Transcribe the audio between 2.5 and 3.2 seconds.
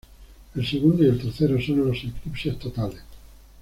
totales.